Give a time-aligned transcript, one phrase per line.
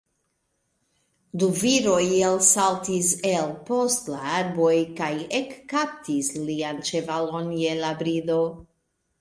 [1.41, 8.41] Du viroj elsaltis el post la arboj kaj ekkaptis lian ĉevalon je la brido.